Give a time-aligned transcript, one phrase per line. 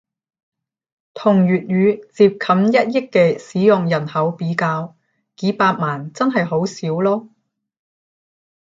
[1.13, 4.95] 同粵語接近一億嘅使用人口比較，
[5.35, 7.29] 幾百萬真係好少囉